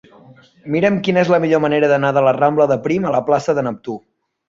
[0.75, 3.61] Mira'm quina és la millor manera d'anar de la rambla de Prim a la plaça
[3.61, 4.05] de Neptú.